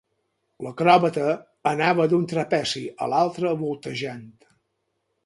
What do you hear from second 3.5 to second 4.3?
voltejant.